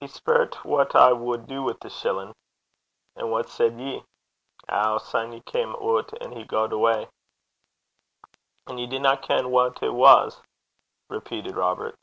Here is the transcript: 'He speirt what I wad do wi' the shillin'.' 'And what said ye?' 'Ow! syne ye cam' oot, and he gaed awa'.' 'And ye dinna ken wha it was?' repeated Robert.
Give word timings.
'He 0.00 0.06
speirt 0.06 0.66
what 0.66 0.94
I 0.94 1.14
wad 1.14 1.46
do 1.46 1.62
wi' 1.62 1.72
the 1.80 1.88
shillin'.' 1.88 2.34
'And 3.16 3.30
what 3.30 3.48
said 3.48 3.80
ye?' 3.80 4.04
'Ow! 4.68 4.98
syne 4.98 5.32
ye 5.32 5.40
cam' 5.46 5.74
oot, 5.82 6.12
and 6.20 6.34
he 6.34 6.44
gaed 6.44 6.74
awa'.' 6.74 7.08
'And 8.66 8.78
ye 8.78 8.86
dinna 8.86 9.16
ken 9.16 9.50
wha 9.50 9.70
it 9.80 9.94
was?' 9.94 10.42
repeated 11.08 11.56
Robert. 11.56 11.94